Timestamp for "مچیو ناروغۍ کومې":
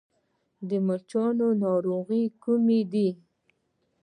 0.87-2.81